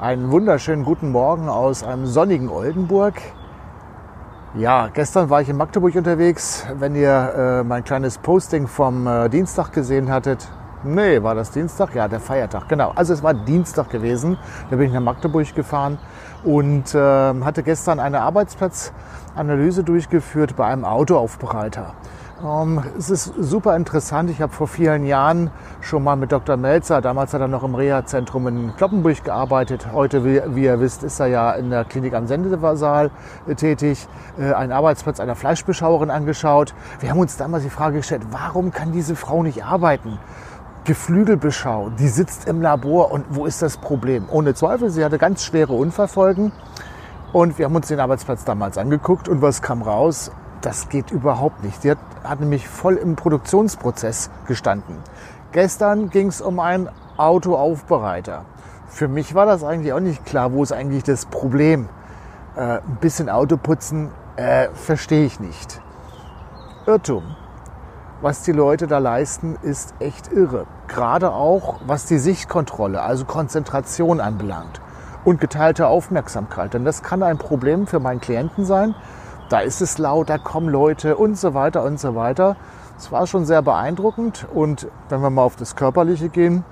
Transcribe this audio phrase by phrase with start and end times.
[0.00, 3.20] Einen wunderschönen guten Morgen aus einem sonnigen Oldenburg.
[4.54, 6.64] Ja, gestern war ich in Magdeburg unterwegs.
[6.78, 7.10] Wenn ihr
[7.60, 10.48] äh, mein kleines Posting vom äh, Dienstag gesehen hattet,
[10.84, 11.94] nee, war das Dienstag?
[11.94, 12.92] Ja, der Feiertag, genau.
[12.94, 14.38] Also es war Dienstag gewesen.
[14.70, 15.98] Da bin ich nach Magdeburg gefahren
[16.44, 21.92] und äh, hatte gestern eine Arbeitsplatzanalyse durchgeführt bei einem Autoaufbereiter.
[22.42, 24.30] Ähm, es ist super interessant.
[24.30, 25.50] Ich habe vor vielen Jahren
[25.82, 26.56] schon mal mit Dr.
[26.56, 29.88] Melzer, damals hat er noch im Reha-Zentrum in Kloppenburg gearbeitet.
[29.92, 33.10] Heute, wie, wie, ihr wisst, ist er ja in der Klinik am Sendesaal
[33.56, 36.74] tätig, äh, einen Arbeitsplatz einer Fleischbeschauerin angeschaut.
[37.00, 40.18] Wir haben uns damals die Frage gestellt, warum kann diese Frau nicht arbeiten?
[40.84, 44.24] Geflügelbeschau, die sitzt im Labor und wo ist das Problem?
[44.30, 46.52] Ohne Zweifel, sie hatte ganz schwere Unfallfolgen.
[47.32, 50.32] Und wir haben uns den Arbeitsplatz damals angeguckt und was kam raus?
[50.60, 51.82] Das geht überhaupt nicht.
[51.84, 54.96] Die hat, hat nämlich voll im Produktionsprozess gestanden.
[55.52, 58.44] Gestern ging es um einen Autoaufbereiter.
[58.88, 61.88] Für mich war das eigentlich auch nicht klar, wo ist eigentlich das Problem.
[62.56, 65.80] Äh, ein bisschen Auto putzen, äh, verstehe ich nicht.
[66.86, 67.22] Irrtum.
[68.20, 70.66] Was die Leute da leisten, ist echt irre.
[70.88, 74.80] Gerade auch, was die Sichtkontrolle, also Konzentration anbelangt
[75.24, 76.74] und geteilte Aufmerksamkeit.
[76.74, 78.94] Denn das kann ein Problem für meinen Klienten sein,
[79.50, 82.56] da ist es laut, da kommen Leute und so weiter und so weiter.
[82.96, 86.64] Es war schon sehr beeindruckend und wenn wir mal auf das Körperliche gehen,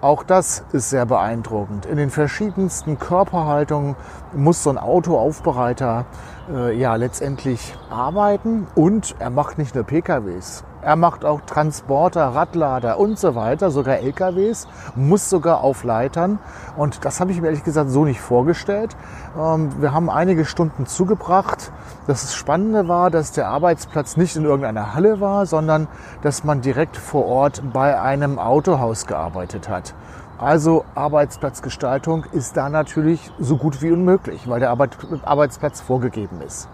[0.00, 1.86] auch das ist sehr beeindruckend.
[1.86, 3.96] In den verschiedensten Körperhaltungen
[4.32, 6.06] muss so ein Autoaufbereiter
[6.50, 10.64] äh, ja letztendlich arbeiten und er macht nicht nur PKWs.
[10.82, 16.38] Er macht auch Transporter, Radlader und so weiter, sogar LKWs, muss sogar auf Leitern.
[16.76, 18.96] Und das habe ich mir ehrlich gesagt so nicht vorgestellt.
[19.38, 21.70] Ähm, wir haben einige Stunden zugebracht.
[22.06, 25.86] Das Spannende war, dass der Arbeitsplatz nicht in irgendeiner Halle war, sondern
[26.22, 29.94] dass man direkt vor Ort bei einem Autohaus gearbeitet hat.
[30.38, 36.70] Also Arbeitsplatzgestaltung ist da natürlich so gut wie unmöglich, weil der Arbeitsplatz vorgegeben ist.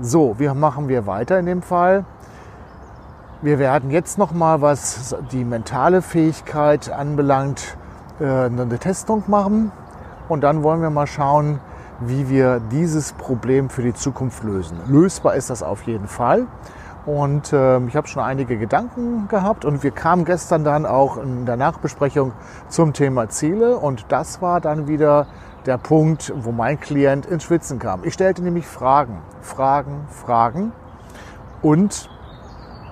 [0.00, 2.04] So, wie machen wir weiter in dem Fall?
[3.40, 7.76] Wir werden jetzt noch mal, was die mentale Fähigkeit anbelangt,
[8.18, 9.70] äh, eine Testung machen
[10.28, 11.60] und dann wollen wir mal schauen,
[12.00, 14.78] wie wir dieses Problem für die Zukunft lösen.
[14.88, 16.48] Lösbar ist das auf jeden Fall.
[17.06, 21.46] Und äh, ich habe schon einige Gedanken gehabt und wir kamen gestern dann auch in
[21.46, 22.32] der Nachbesprechung
[22.68, 25.28] zum Thema Ziele und das war dann wieder
[25.64, 28.02] der Punkt, wo mein Klient ins Schwitzen kam.
[28.02, 30.72] Ich stellte nämlich Fragen, Fragen, Fragen
[31.62, 32.10] und